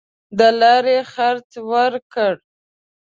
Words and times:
د 0.37 0.39
لاري 0.59 0.97
خرڅ 1.13 1.49
ورکړ. 1.71 2.33